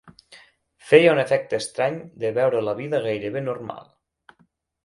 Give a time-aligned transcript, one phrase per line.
[0.91, 3.93] Feia un efecte estrany de veure la vida gairebé normal